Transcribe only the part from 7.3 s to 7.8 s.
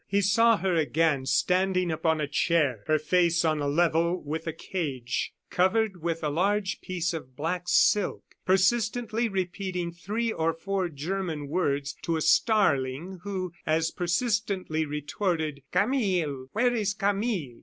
black